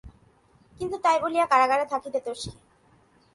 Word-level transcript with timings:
কিন্তু 0.79 0.97
তাই 0.97 1.17
বলিয়া 1.23 1.45
কারাগারে 1.47 1.85
থাকিতে 1.91 2.19
দোষ 2.25 2.41
কি? 2.43 2.57